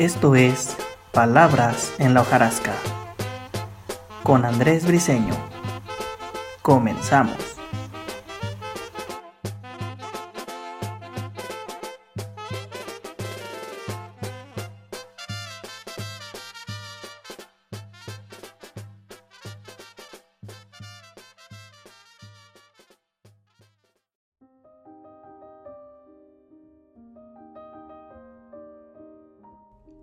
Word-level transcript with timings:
Esto 0.00 0.34
es 0.34 0.78
Palabras 1.12 1.92
en 1.98 2.14
la 2.14 2.22
hojarasca 2.22 2.72
con 4.22 4.46
Andrés 4.46 4.86
Briseño. 4.86 5.34
Comenzamos. 6.62 7.49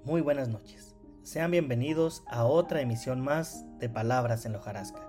Muy 0.08 0.22
buenas 0.22 0.48
noches. 0.48 0.96
Sean 1.24 1.52
bienvenidos 1.52 2.24
a 2.28 2.46
otra 2.46 2.80
emisión 2.80 3.20
más 3.20 3.66
de 3.78 3.90
Palabras 3.90 4.46
en 4.46 4.54
la 4.54 4.60
hojarasca. 4.60 5.02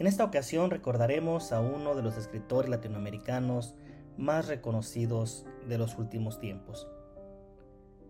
En 0.00 0.08
esta 0.08 0.24
ocasión 0.24 0.72
recordaremos 0.72 1.52
a 1.52 1.60
uno 1.60 1.94
de 1.94 2.02
los 2.02 2.16
escritores 2.16 2.68
latinoamericanos 2.68 3.76
más 4.16 4.48
reconocidos 4.48 5.46
de 5.68 5.78
los 5.78 5.98
últimos 5.98 6.40
tiempos, 6.40 6.88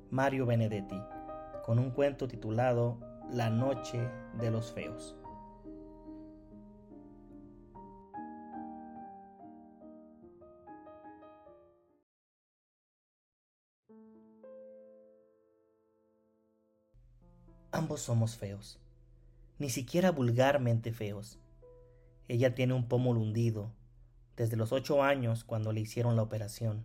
Mario 0.08 0.46
Benedetti, 0.46 0.98
con 1.66 1.78
un 1.78 1.90
cuento 1.90 2.26
titulado 2.26 2.96
La 3.30 3.50
Noche 3.50 4.00
de 4.40 4.50
los 4.50 4.72
Feos. 4.72 5.14
Ambos 17.78 18.00
somos 18.00 18.36
feos, 18.36 18.80
ni 19.60 19.70
siquiera 19.70 20.10
vulgarmente 20.10 20.92
feos. 20.92 21.38
Ella 22.26 22.52
tiene 22.52 22.74
un 22.74 22.88
pómulo 22.88 23.20
hundido, 23.20 23.70
desde 24.36 24.56
los 24.56 24.72
ocho 24.72 25.04
años 25.04 25.44
cuando 25.44 25.70
le 25.70 25.78
hicieron 25.78 26.16
la 26.16 26.22
operación. 26.22 26.84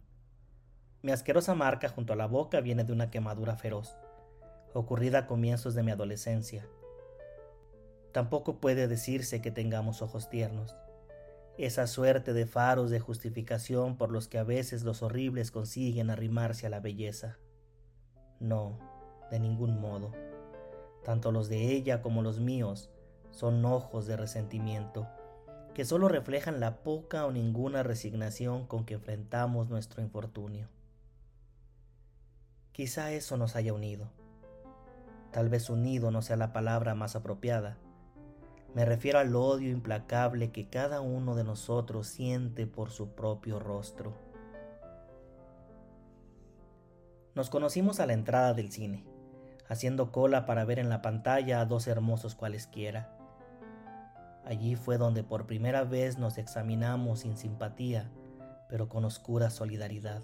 Mi 1.02 1.12
asquerosa 1.12 1.56
marca 1.56 1.90
junto 1.90 2.14
a 2.14 2.16
la 2.16 2.28
boca 2.28 2.62
viene 2.62 2.84
de 2.84 2.94
una 2.94 3.10
quemadura 3.10 3.56
feroz, 3.56 3.98
ocurrida 4.76 5.18
a 5.18 5.26
comienzos 5.26 5.74
de 5.74 5.82
mi 5.82 5.90
adolescencia. 5.90 6.68
Tampoco 8.12 8.60
puede 8.60 8.88
decirse 8.88 9.42
que 9.42 9.50
tengamos 9.50 10.04
ojos 10.04 10.30
tiernos, 10.30 10.76
esa 11.58 11.88
suerte 11.88 12.34
de 12.34 12.46
faros 12.46 12.92
de 12.92 13.00
justificación 13.00 13.98
por 13.98 14.12
los 14.12 14.28
que 14.28 14.38
a 14.38 14.44
veces 14.44 14.84
los 14.84 15.02
horribles 15.02 15.50
consiguen 15.50 16.12
arrimarse 16.12 16.68
a 16.68 16.70
la 16.70 16.82
belleza. 16.82 17.40
No, 18.40 18.78
de 19.32 19.40
ningún 19.40 19.82
modo. 19.82 20.12
Tanto 21.04 21.32
los 21.32 21.50
de 21.50 21.72
ella 21.72 22.02
como 22.02 22.22
los 22.22 22.40
míos 22.40 22.90
son 23.32 23.66
ojos 23.66 24.06
de 24.06 24.16
resentimiento, 24.16 25.08
que 25.74 25.86
solo 25.86 26.08
reflejan 26.08 26.60
la 26.60 26.78
poca 26.78 27.26
o 27.26 27.32
ninguna 27.32 27.84
resignación 27.84 28.66
con 28.66 28.86
que 28.86 28.94
enfrentamos 28.94 29.70
nuestro 29.70 30.02
infortunio. 30.02 30.68
Quizá 32.72 33.12
eso 33.12 33.38
nos 33.38 33.56
haya 33.56 33.74
unido. 33.74 34.10
Tal 35.32 35.50
vez 35.50 35.70
unido 35.70 36.10
no 36.12 36.22
sea 36.22 36.38
la 36.38 36.54
palabra 36.54 36.96
más 36.96 37.16
apropiada. 37.16 37.78
Me 38.76 38.86
refiero 38.86 39.20
al 39.20 39.36
odio 39.36 39.72
implacable 39.72 40.52
que 40.52 40.70
cada 40.70 41.02
uno 41.02 41.36
de 41.36 41.44
nosotros 41.44 42.08
siente 42.08 42.66
por 42.66 42.92
su 42.92 43.10
propio 43.10 43.60
rostro. 43.60 44.14
Nos 47.36 47.50
conocimos 47.50 48.00
a 48.00 48.06
la 48.06 48.14
entrada 48.14 48.54
del 48.54 48.72
cine 48.72 49.13
haciendo 49.68 50.12
cola 50.12 50.46
para 50.46 50.66
ver 50.66 50.80
en 50.80 50.90
la 50.90 51.02
pantalla 51.02 51.62
a 51.62 51.66
dos 51.66 51.88
hermosos 51.88 52.36
cualesquiera. 52.36 53.18
Allí 54.46 54.76
fue 54.76 54.98
donde 54.98 55.24
por 55.24 55.48
primera 55.48 55.84
vez 55.84 56.18
nos 56.18 56.38
examinamos 56.38 57.22
sin 57.22 57.38
simpatía, 57.38 58.12
pero 58.70 58.90
con 58.90 59.06
oscura 59.06 59.50
solidaridad. 59.50 60.22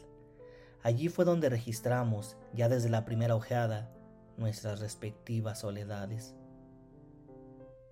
Allí 0.83 1.09
fue 1.09 1.25
donde 1.25 1.49
registramos, 1.49 2.37
ya 2.53 2.69
desde 2.69 2.89
la 2.89 3.05
primera 3.05 3.35
ojeada, 3.35 3.89
nuestras 4.37 4.79
respectivas 4.79 5.59
soledades. 5.59 6.35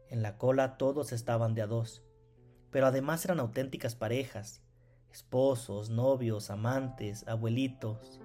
En 0.09 0.21
la 0.21 0.37
cola 0.37 0.77
todos 0.77 1.11
estaban 1.11 1.53
de 1.53 1.61
a 1.61 1.67
dos, 1.67 2.03
pero 2.71 2.87
además 2.87 3.23
eran 3.25 3.39
auténticas 3.39 3.95
parejas, 3.95 4.61
esposos, 5.11 5.89
novios, 5.89 6.49
amantes, 6.49 7.27
abuelitos. 7.27 8.21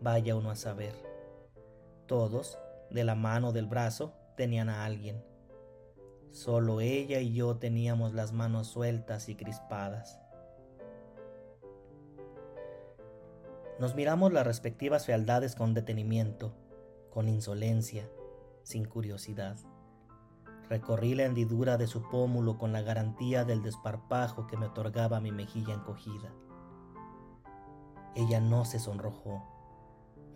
Vaya 0.00 0.34
uno 0.36 0.50
a 0.50 0.56
saber. 0.56 1.07
Todos, 2.08 2.58
de 2.88 3.04
la 3.04 3.14
mano 3.14 3.52
del 3.52 3.66
brazo, 3.66 4.14
tenían 4.34 4.70
a 4.70 4.86
alguien. 4.86 5.22
Solo 6.30 6.80
ella 6.80 7.20
y 7.20 7.34
yo 7.34 7.58
teníamos 7.58 8.14
las 8.14 8.32
manos 8.32 8.68
sueltas 8.68 9.28
y 9.28 9.34
crispadas. 9.34 10.18
Nos 13.78 13.94
miramos 13.94 14.32
las 14.32 14.46
respectivas 14.46 15.04
fealdades 15.04 15.54
con 15.54 15.74
detenimiento, 15.74 16.54
con 17.10 17.28
insolencia, 17.28 18.08
sin 18.62 18.86
curiosidad. 18.86 19.58
Recorrí 20.70 21.14
la 21.14 21.24
hendidura 21.24 21.76
de 21.76 21.86
su 21.86 22.08
pómulo 22.08 22.56
con 22.56 22.72
la 22.72 22.80
garantía 22.80 23.44
del 23.44 23.62
desparpajo 23.62 24.46
que 24.46 24.56
me 24.56 24.66
otorgaba 24.66 25.20
mi 25.20 25.30
mejilla 25.30 25.74
encogida. 25.74 26.32
Ella 28.16 28.40
no 28.40 28.64
se 28.64 28.78
sonrojó. 28.78 29.42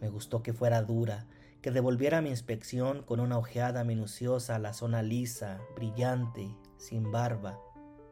Me 0.03 0.11
gustó 0.11 0.43
que 0.43 0.53
fuera 0.53 0.83
dura 0.83 1.27
que 1.63 1.71
devolviera 1.71 2.21
mi 2.21 2.31
inspección 2.31 3.05
con 3.05 3.21
una 3.21 3.39
ojeada 3.39 3.85
minuciosa 3.85 4.57
a 4.57 4.59
la 4.59 4.73
zona 4.73 5.01
lisa, 5.01 5.61
brillante, 5.77 6.57
sin 6.77 7.13
barba 7.13 7.57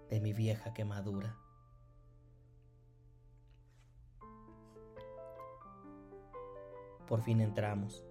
de 0.08 0.20
mi 0.20 0.32
vieja 0.32 0.72
quemadura. 0.72 1.36
Por 7.08 7.22
fin 7.22 7.40
entramos. 7.40 8.04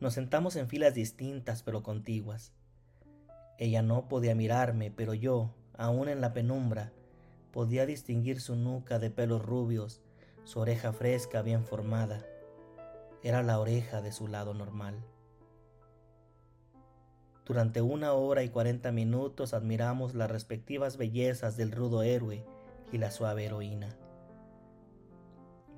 Nos 0.00 0.14
sentamos 0.14 0.56
en 0.56 0.68
filas 0.68 0.94
distintas 0.94 1.62
pero 1.62 1.82
contiguas. 1.82 2.54
Ella 3.58 3.82
no 3.82 4.08
podía 4.08 4.34
mirarme, 4.34 4.90
pero 4.90 5.12
yo, 5.12 5.54
aún 5.76 6.08
en 6.08 6.22
la 6.22 6.32
penumbra, 6.32 6.92
podía 7.52 7.84
distinguir 7.84 8.40
su 8.40 8.56
nuca 8.56 8.98
de 8.98 9.10
pelos 9.10 9.44
rubios, 9.44 10.00
su 10.44 10.60
oreja 10.60 10.94
fresca 10.94 11.42
bien 11.42 11.62
formada, 11.66 12.24
era 13.24 13.42
la 13.44 13.60
oreja 13.60 14.02
de 14.02 14.10
su 14.10 14.26
lado 14.26 14.52
normal. 14.52 14.96
Durante 17.44 17.80
una 17.80 18.12
hora 18.14 18.42
y 18.42 18.48
cuarenta 18.48 18.90
minutos 18.90 19.54
admiramos 19.54 20.14
las 20.14 20.30
respectivas 20.30 20.96
bellezas 20.96 21.56
del 21.56 21.70
rudo 21.70 22.02
héroe 22.02 22.44
y 22.90 22.98
la 22.98 23.12
suave 23.12 23.44
heroína. 23.44 23.96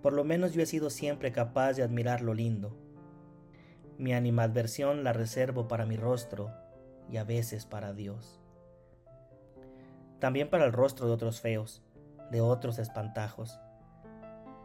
Por 0.03 0.15
lo 0.15 0.25
menos 0.25 0.53
yo 0.53 0.63
he 0.63 0.67
sido 0.67 0.89
siempre 0.89 1.33
capaz 1.33 1.75
de 1.75 1.83
admirar 1.83 2.23
lo 2.23 2.33
lindo. 2.33 2.77
Mi 3.99 4.15
animadversión 4.15 5.05
la 5.05 5.13
reservo 5.13 5.69
para 5.69 5.87
mi 5.87 5.97
rostro 5.97 6.51
y 7.11 7.19
a 7.19 7.25
veces 7.25 7.67
para 7.67 7.93
Dios. 7.93 8.41
También 10.19 10.49
para 10.49 10.65
el 10.65 10.73
rostro 10.73 11.07
de 11.07 11.13
otros 11.13 11.41
feos, 11.41 11.83
de 12.31 12.41
otros 12.41 12.79
espantajos. 12.79 13.59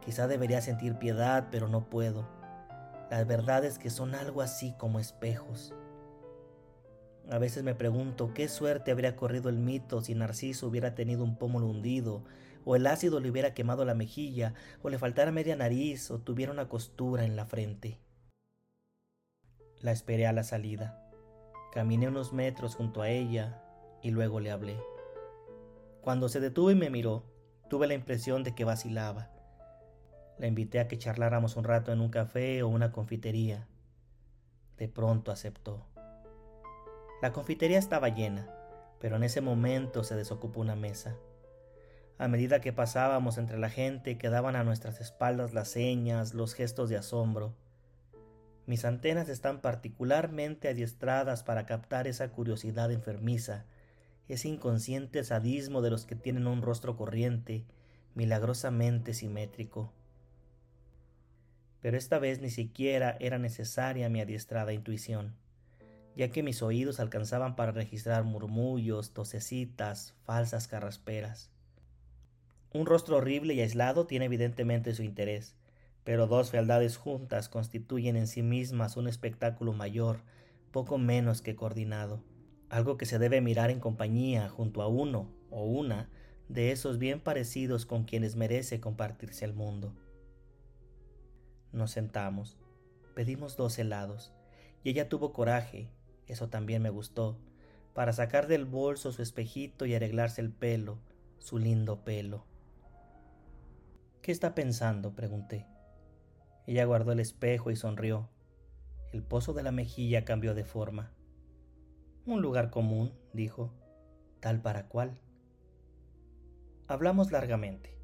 Quizá 0.02 0.26
debería 0.28 0.62
sentir 0.62 0.96
piedad, 0.96 1.48
pero 1.50 1.68
no 1.68 1.90
puedo 1.90 2.39
las 3.10 3.26
verdades 3.26 3.78
que 3.78 3.90
son 3.90 4.14
algo 4.14 4.40
así 4.40 4.72
como 4.78 5.00
espejos. 5.00 5.74
A 7.28 7.38
veces 7.38 7.64
me 7.64 7.74
pregunto 7.74 8.32
qué 8.34 8.48
suerte 8.48 8.92
habría 8.92 9.16
corrido 9.16 9.48
el 9.48 9.58
mito 9.58 10.00
si 10.00 10.14
Narciso 10.14 10.68
hubiera 10.68 10.94
tenido 10.94 11.24
un 11.24 11.36
pómulo 11.36 11.66
hundido, 11.66 12.24
o 12.64 12.76
el 12.76 12.86
ácido 12.86 13.20
le 13.20 13.30
hubiera 13.30 13.52
quemado 13.52 13.84
la 13.84 13.94
mejilla, 13.94 14.54
o 14.82 14.90
le 14.90 14.98
faltara 14.98 15.32
media 15.32 15.56
nariz, 15.56 16.10
o 16.10 16.18
tuviera 16.18 16.52
una 16.52 16.68
costura 16.68 17.24
en 17.24 17.36
la 17.36 17.46
frente. 17.46 17.98
La 19.80 19.92
esperé 19.92 20.26
a 20.26 20.32
la 20.32 20.44
salida. 20.44 21.10
Caminé 21.72 22.08
unos 22.08 22.32
metros 22.32 22.74
junto 22.74 23.02
a 23.02 23.10
ella 23.10 23.62
y 24.02 24.10
luego 24.10 24.40
le 24.40 24.50
hablé. 24.50 24.76
Cuando 26.00 26.28
se 26.28 26.40
detuvo 26.40 26.70
y 26.70 26.74
me 26.74 26.90
miró, 26.90 27.24
tuve 27.68 27.86
la 27.86 27.94
impresión 27.94 28.42
de 28.44 28.54
que 28.54 28.64
vacilaba. 28.64 29.30
La 30.40 30.46
invité 30.46 30.80
a 30.80 30.88
que 30.88 30.96
charláramos 30.96 31.56
un 31.56 31.64
rato 31.64 31.92
en 31.92 32.00
un 32.00 32.08
café 32.08 32.62
o 32.62 32.68
una 32.68 32.92
confitería. 32.92 33.68
De 34.78 34.88
pronto 34.88 35.32
aceptó. 35.32 35.86
La 37.20 37.34
confitería 37.34 37.78
estaba 37.78 38.08
llena, 38.08 38.48
pero 39.00 39.16
en 39.16 39.22
ese 39.22 39.42
momento 39.42 40.02
se 40.02 40.16
desocupó 40.16 40.62
una 40.62 40.76
mesa. 40.76 41.14
A 42.16 42.26
medida 42.26 42.62
que 42.62 42.72
pasábamos 42.72 43.36
entre 43.36 43.58
la 43.58 43.68
gente 43.68 44.16
quedaban 44.16 44.56
a 44.56 44.64
nuestras 44.64 45.02
espaldas 45.02 45.52
las 45.52 45.68
señas, 45.68 46.32
los 46.32 46.54
gestos 46.54 46.88
de 46.88 46.96
asombro. 46.96 47.54
Mis 48.64 48.86
antenas 48.86 49.28
están 49.28 49.60
particularmente 49.60 50.68
adiestradas 50.68 51.42
para 51.42 51.66
captar 51.66 52.06
esa 52.06 52.30
curiosidad 52.30 52.90
enfermiza, 52.90 53.66
ese 54.26 54.48
inconsciente 54.48 55.22
sadismo 55.22 55.82
de 55.82 55.90
los 55.90 56.06
que 56.06 56.14
tienen 56.14 56.46
un 56.46 56.62
rostro 56.62 56.96
corriente, 56.96 57.66
milagrosamente 58.14 59.12
simétrico. 59.12 59.92
Pero 61.80 61.96
esta 61.96 62.18
vez 62.18 62.40
ni 62.40 62.50
siquiera 62.50 63.16
era 63.20 63.38
necesaria 63.38 64.08
mi 64.08 64.20
adiestrada 64.20 64.72
intuición, 64.72 65.34
ya 66.16 66.30
que 66.30 66.42
mis 66.42 66.62
oídos 66.62 67.00
alcanzaban 67.00 67.56
para 67.56 67.72
registrar 67.72 68.24
murmullos, 68.24 69.12
tosecitas, 69.12 70.14
falsas 70.24 70.68
carrasperas. 70.68 71.50
Un 72.72 72.86
rostro 72.86 73.16
horrible 73.16 73.54
y 73.54 73.60
aislado 73.60 74.06
tiene 74.06 74.26
evidentemente 74.26 74.94
su 74.94 75.02
interés, 75.02 75.56
pero 76.04 76.26
dos 76.26 76.50
fealdades 76.50 76.96
juntas 76.96 77.48
constituyen 77.48 78.16
en 78.16 78.26
sí 78.26 78.42
mismas 78.42 78.96
un 78.96 79.08
espectáculo 79.08 79.72
mayor, 79.72 80.20
poco 80.70 80.98
menos 80.98 81.42
que 81.42 81.56
coordinado, 81.56 82.22
algo 82.68 82.96
que 82.96 83.06
se 83.06 83.18
debe 83.18 83.40
mirar 83.40 83.70
en 83.70 83.80
compañía 83.80 84.48
junto 84.48 84.82
a 84.82 84.88
uno 84.88 85.28
o 85.50 85.64
una 85.64 86.08
de 86.48 86.72
esos 86.72 86.98
bien 86.98 87.20
parecidos 87.20 87.86
con 87.86 88.04
quienes 88.04 88.36
merece 88.36 88.80
compartirse 88.80 89.44
el 89.44 89.54
mundo. 89.54 89.94
Nos 91.72 91.92
sentamos, 91.92 92.56
pedimos 93.14 93.56
dos 93.56 93.78
helados, 93.78 94.32
y 94.82 94.90
ella 94.90 95.08
tuvo 95.08 95.32
coraje, 95.32 95.88
eso 96.26 96.48
también 96.48 96.82
me 96.82 96.90
gustó, 96.90 97.38
para 97.94 98.12
sacar 98.12 98.46
del 98.46 98.64
bolso 98.64 99.12
su 99.12 99.22
espejito 99.22 99.86
y 99.86 99.94
arreglarse 99.94 100.40
el 100.40 100.50
pelo, 100.50 100.98
su 101.38 101.58
lindo 101.58 102.04
pelo. 102.04 102.44
¿Qué 104.22 104.32
está 104.32 104.54
pensando? 104.54 105.14
pregunté. 105.14 105.66
Ella 106.66 106.84
guardó 106.84 107.12
el 107.12 107.20
espejo 107.20 107.70
y 107.70 107.76
sonrió. 107.76 108.28
El 109.12 109.22
pozo 109.22 109.54
de 109.54 109.62
la 109.62 109.72
mejilla 109.72 110.24
cambió 110.24 110.54
de 110.54 110.64
forma. 110.64 111.12
Un 112.26 112.42
lugar 112.42 112.70
común, 112.70 113.12
dijo, 113.32 113.72
tal 114.40 114.60
para 114.60 114.86
cual. 114.86 115.18
Hablamos 116.86 117.32
largamente. 117.32 117.99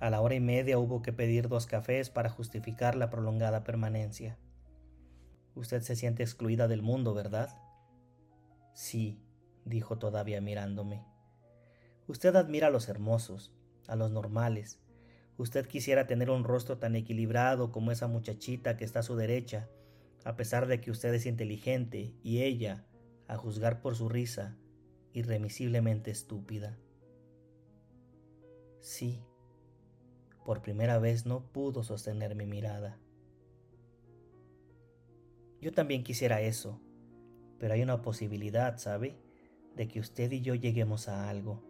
A 0.00 0.08
la 0.08 0.22
hora 0.22 0.34
y 0.34 0.40
media 0.40 0.78
hubo 0.78 1.02
que 1.02 1.12
pedir 1.12 1.48
dos 1.48 1.66
cafés 1.66 2.08
para 2.08 2.30
justificar 2.30 2.96
la 2.96 3.10
prolongada 3.10 3.64
permanencia. 3.64 4.38
Usted 5.54 5.82
se 5.82 5.94
siente 5.94 6.22
excluida 6.22 6.68
del 6.68 6.80
mundo, 6.80 7.12
¿verdad? 7.12 7.50
Sí, 8.72 9.22
dijo 9.66 9.98
todavía 9.98 10.40
mirándome. 10.40 11.04
Usted 12.06 12.34
admira 12.34 12.68
a 12.68 12.70
los 12.70 12.88
hermosos, 12.88 13.52
a 13.88 13.94
los 13.94 14.10
normales. 14.10 14.80
Usted 15.36 15.66
quisiera 15.66 16.06
tener 16.06 16.30
un 16.30 16.44
rostro 16.44 16.78
tan 16.78 16.96
equilibrado 16.96 17.70
como 17.70 17.90
esa 17.90 18.08
muchachita 18.08 18.78
que 18.78 18.86
está 18.86 19.00
a 19.00 19.02
su 19.02 19.16
derecha, 19.16 19.68
a 20.24 20.34
pesar 20.34 20.66
de 20.66 20.80
que 20.80 20.90
usted 20.90 21.12
es 21.12 21.26
inteligente 21.26 22.14
y 22.22 22.40
ella, 22.42 22.86
a 23.28 23.36
juzgar 23.36 23.82
por 23.82 23.96
su 23.96 24.08
risa, 24.08 24.56
irremisiblemente 25.12 26.10
estúpida. 26.10 26.78
Sí, 28.80 29.22
por 30.50 30.62
primera 30.62 30.98
vez 30.98 31.26
no 31.26 31.44
pudo 31.52 31.84
sostener 31.84 32.34
mi 32.34 32.44
mirada. 32.44 32.98
Yo 35.60 35.70
también 35.70 36.02
quisiera 36.02 36.40
eso, 36.40 36.80
pero 37.60 37.74
hay 37.74 37.84
una 37.84 38.02
posibilidad, 38.02 38.76
¿sabe? 38.78 39.16
De 39.76 39.86
que 39.86 40.00
usted 40.00 40.32
y 40.32 40.40
yo 40.40 40.56
lleguemos 40.56 41.06
a 41.06 41.30
algo. 41.30 41.62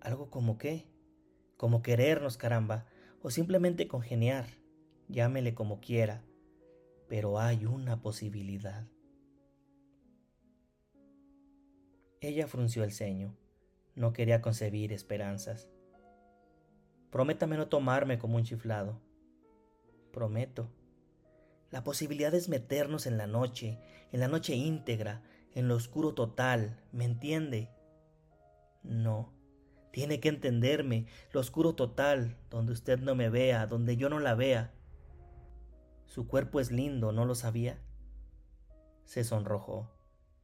¿Algo 0.00 0.30
como 0.30 0.56
qué? 0.56 0.86
Como 1.58 1.82
querernos, 1.82 2.38
caramba, 2.38 2.86
o 3.20 3.28
simplemente 3.28 3.88
congeniar, 3.88 4.46
llámele 5.08 5.54
como 5.54 5.82
quiera, 5.82 6.24
pero 7.10 7.38
hay 7.38 7.66
una 7.66 8.00
posibilidad. 8.00 8.88
Ella 12.22 12.46
frunció 12.46 12.84
el 12.84 12.92
ceño, 12.92 13.36
no 13.94 14.14
quería 14.14 14.40
concebir 14.40 14.94
esperanzas. 14.94 15.68
Prométame 17.16 17.56
no 17.56 17.68
tomarme 17.68 18.18
como 18.18 18.36
un 18.36 18.44
chiflado. 18.44 19.00
Prometo. 20.12 20.68
La 21.70 21.82
posibilidad 21.82 22.34
es 22.34 22.50
meternos 22.50 23.06
en 23.06 23.16
la 23.16 23.26
noche, 23.26 23.80
en 24.12 24.20
la 24.20 24.28
noche 24.28 24.54
íntegra, 24.54 25.22
en 25.54 25.66
lo 25.66 25.76
oscuro 25.76 26.12
total, 26.12 26.78
¿me 26.92 27.06
entiende? 27.06 27.70
No, 28.82 29.32
tiene 29.92 30.20
que 30.20 30.28
entenderme, 30.28 31.06
lo 31.32 31.40
oscuro 31.40 31.74
total, 31.74 32.36
donde 32.50 32.74
usted 32.74 32.98
no 32.98 33.14
me 33.14 33.30
vea, 33.30 33.66
donde 33.66 33.96
yo 33.96 34.10
no 34.10 34.20
la 34.20 34.34
vea. 34.34 34.74
Su 36.04 36.28
cuerpo 36.28 36.60
es 36.60 36.70
lindo, 36.70 37.12
¿no 37.12 37.24
lo 37.24 37.34
sabía? 37.34 37.78
Se 39.06 39.24
sonrojó, 39.24 39.90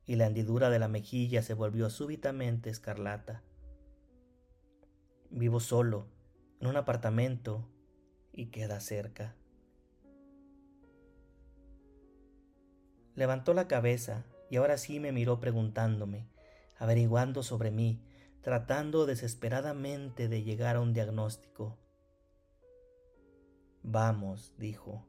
y 0.07 0.17
la 0.17 0.27
hendidura 0.27 0.71
de 0.71 0.79
la 0.79 0.89
mejilla 0.89 1.43
se 1.43 1.53
volvió 1.53 1.91
súbitamente 1.91 2.71
escarlata. 2.71 3.43
Vivo 5.29 5.61
solo, 5.61 6.09
en 6.62 6.69
un 6.69 6.76
apartamento 6.76 7.69
y 8.32 8.47
queda 8.47 8.79
cerca. 8.79 9.35
Levantó 13.17 13.53
la 13.53 13.67
cabeza 13.67 14.25
y 14.49 14.56
ahora 14.56 14.79
sí 14.79 15.00
me 15.00 15.11
miró 15.11 15.41
preguntándome, 15.41 16.29
averiguando 16.79 17.43
sobre 17.43 17.73
mí, 17.73 18.00
tratando 18.43 19.06
desesperadamente 19.06 20.29
de 20.29 20.44
llegar 20.44 20.76
a 20.76 20.81
un 20.81 20.94
diagnóstico. 20.94 21.79
Vamos, 23.82 24.55
dijo. 24.56 25.05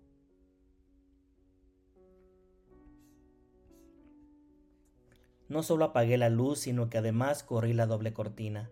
No 5.49 5.61
solo 5.61 5.85
apagué 5.85 6.17
la 6.17 6.29
luz, 6.29 6.61
sino 6.61 6.89
que 6.89 6.97
además 6.97 7.43
corrí 7.43 7.73
la 7.73 7.85
doble 7.85 8.11
cortina. 8.11 8.71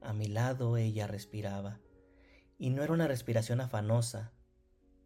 A 0.00 0.14
mi 0.14 0.26
lado 0.26 0.78
ella 0.78 1.06
respiraba 1.06 1.80
y 2.58 2.70
no 2.70 2.82
era 2.82 2.92
una 2.92 3.06
respiración 3.06 3.60
afanosa. 3.60 4.32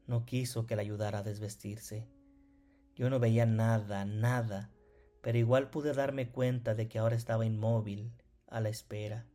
No 0.06 0.25
quiso 0.25 0.66
que 0.66 0.75
la 0.75 0.82
ayudara 0.82 1.19
a 1.19 1.22
desvestirse. 1.22 2.08
Yo 2.96 3.10
no 3.10 3.20
veía 3.20 3.46
nada, 3.46 4.04
nada, 4.04 4.70
pero 5.20 5.38
igual 5.38 5.70
pude 5.70 5.93
darme 5.93 6.31
cuenta 6.31 6.75
de 6.75 6.88
que 6.88 6.99
ahora 6.99 7.14
estaba 7.14 7.44
inmóvil, 7.44 8.12
a 8.49 8.60
la 8.60 8.70
espera. 8.70 9.26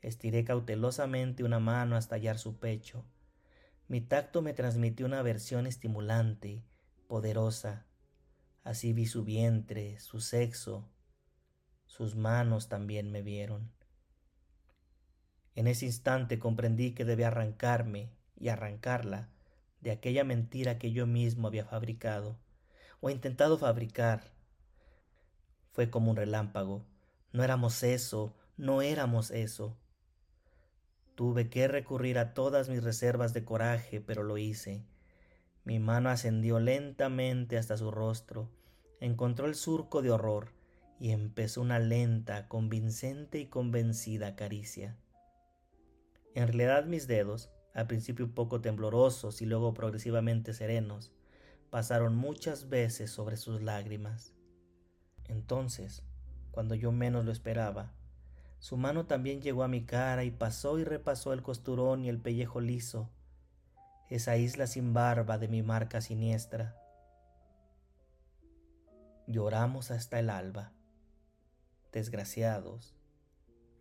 Estiré 0.00 0.44
cautelosamente 0.44 1.44
una 1.44 1.58
mano 1.58 1.96
hasta 1.96 2.14
hallar 2.14 2.38
su 2.38 2.58
pecho. 2.58 3.04
Mi 3.88 4.00
tacto 4.00 4.42
me 4.42 4.52
transmitió 4.52 5.06
una 5.06 5.18
aversión 5.18 5.66
estimulante, 5.66 6.62
poderosa. 7.08 7.86
Así 8.62 8.92
vi 8.92 9.06
su 9.06 9.24
vientre, 9.24 9.98
su 9.98 10.20
sexo. 10.20 10.88
Sus 11.86 12.14
manos 12.14 12.68
también 12.68 13.10
me 13.10 13.22
vieron. 13.22 13.72
En 15.58 15.66
ese 15.66 15.86
instante 15.86 16.38
comprendí 16.38 16.92
que 16.92 17.04
debía 17.04 17.26
arrancarme 17.26 18.12
y 18.38 18.46
arrancarla 18.46 19.28
de 19.80 19.90
aquella 19.90 20.22
mentira 20.22 20.78
que 20.78 20.92
yo 20.92 21.04
mismo 21.04 21.48
había 21.48 21.64
fabricado 21.64 22.38
o 23.00 23.10
intentado 23.10 23.58
fabricar. 23.58 24.30
Fue 25.72 25.90
como 25.90 26.12
un 26.12 26.16
relámpago. 26.16 26.86
No 27.32 27.42
éramos 27.42 27.82
eso, 27.82 28.36
no 28.56 28.82
éramos 28.82 29.32
eso. 29.32 29.76
Tuve 31.16 31.50
que 31.50 31.66
recurrir 31.66 32.20
a 32.20 32.34
todas 32.34 32.68
mis 32.68 32.84
reservas 32.84 33.34
de 33.34 33.44
coraje, 33.44 34.00
pero 34.00 34.22
lo 34.22 34.38
hice. 34.38 34.84
Mi 35.64 35.80
mano 35.80 36.08
ascendió 36.08 36.60
lentamente 36.60 37.58
hasta 37.58 37.76
su 37.76 37.90
rostro, 37.90 38.48
encontró 39.00 39.46
el 39.46 39.56
surco 39.56 40.02
de 40.02 40.12
horror 40.12 40.52
y 41.00 41.10
empezó 41.10 41.62
una 41.62 41.80
lenta, 41.80 42.46
convincente 42.46 43.40
y 43.40 43.46
convencida 43.46 44.36
caricia. 44.36 44.96
En 46.34 46.46
realidad 46.46 46.84
mis 46.84 47.06
dedos, 47.06 47.50
al 47.74 47.86
principio 47.86 48.24
un 48.24 48.32
poco 48.32 48.60
temblorosos 48.60 49.42
y 49.42 49.46
luego 49.46 49.74
progresivamente 49.74 50.52
serenos, 50.52 51.12
pasaron 51.70 52.16
muchas 52.16 52.68
veces 52.68 53.10
sobre 53.10 53.36
sus 53.36 53.62
lágrimas. 53.62 54.34
Entonces, 55.26 56.02
cuando 56.50 56.74
yo 56.74 56.92
menos 56.92 57.24
lo 57.24 57.32
esperaba, 57.32 57.92
su 58.58 58.76
mano 58.76 59.06
también 59.06 59.40
llegó 59.40 59.62
a 59.62 59.68
mi 59.68 59.84
cara 59.84 60.24
y 60.24 60.30
pasó 60.30 60.78
y 60.78 60.84
repasó 60.84 61.32
el 61.32 61.42
costurón 61.42 62.04
y 62.04 62.08
el 62.08 62.18
pellejo 62.18 62.60
liso, 62.60 63.10
esa 64.08 64.36
isla 64.36 64.66
sin 64.66 64.94
barba 64.94 65.38
de 65.38 65.48
mi 65.48 65.62
marca 65.62 66.00
siniestra. 66.00 66.76
Lloramos 69.26 69.90
hasta 69.90 70.18
el 70.18 70.30
alba, 70.30 70.72
desgraciados, 71.92 72.96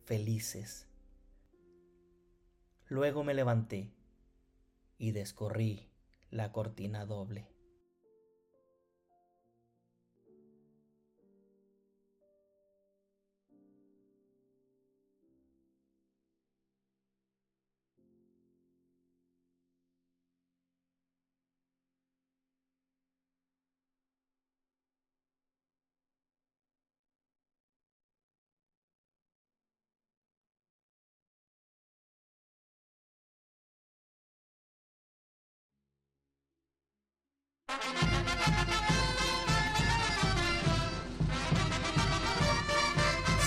felices. 0.05 0.87
Luego 2.89 3.23
me 3.23 3.33
levanté 3.33 3.91
y 4.97 5.11
descorrí 5.11 5.89
la 6.31 6.51
cortina 6.51 7.05
doble. 7.05 7.47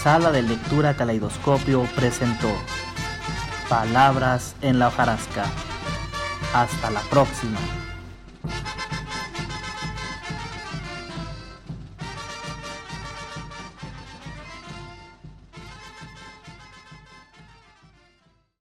Sala 0.02 0.30
de 0.30 0.40
Lectura 0.42 0.96
Caleidoscopio 0.96 1.82
presentó 1.94 2.48
Palabras 3.68 4.54
en 4.62 4.78
la 4.78 4.88
hojarasca. 4.88 5.44
Hasta 6.54 6.90
la 6.90 7.00
próxima. 7.02 7.58